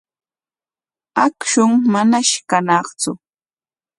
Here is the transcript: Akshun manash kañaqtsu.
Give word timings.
Akshun 1.25 1.71
manash 1.91 2.33
kañaqtsu. 2.49 3.11